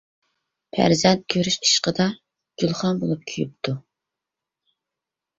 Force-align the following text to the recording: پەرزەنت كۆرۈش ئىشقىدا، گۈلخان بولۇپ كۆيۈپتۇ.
پەرزەنت 0.75 1.19
كۆرۈش 1.33 1.57
ئىشقىدا، 1.67 2.07
گۈلخان 2.63 3.01
بولۇپ 3.03 3.27
كۆيۈپتۇ. 3.33 3.75